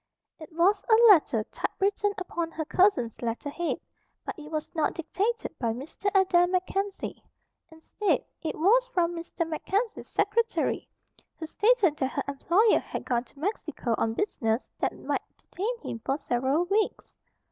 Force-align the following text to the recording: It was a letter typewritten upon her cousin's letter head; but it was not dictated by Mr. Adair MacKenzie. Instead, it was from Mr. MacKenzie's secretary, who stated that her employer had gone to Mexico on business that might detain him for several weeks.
It 0.39 0.51
was 0.53 0.83
a 0.89 0.95
letter 1.13 1.43
typewritten 1.51 2.13
upon 2.17 2.49
her 2.49 2.65
cousin's 2.65 3.21
letter 3.21 3.51
head; 3.51 3.77
but 4.25 4.33
it 4.35 4.49
was 4.49 4.73
not 4.73 4.95
dictated 4.95 5.55
by 5.59 5.73
Mr. 5.73 6.09
Adair 6.19 6.47
MacKenzie. 6.47 7.21
Instead, 7.71 8.25
it 8.41 8.57
was 8.57 8.87
from 8.87 9.13
Mr. 9.13 9.47
MacKenzie's 9.47 10.07
secretary, 10.09 10.89
who 11.37 11.45
stated 11.45 11.97
that 11.97 12.13
her 12.13 12.23
employer 12.27 12.79
had 12.79 13.05
gone 13.05 13.25
to 13.25 13.37
Mexico 13.37 13.93
on 13.99 14.15
business 14.15 14.71
that 14.79 14.97
might 14.97 15.21
detain 15.37 15.77
him 15.81 15.99
for 16.03 16.17
several 16.17 16.65
weeks. 16.65 17.19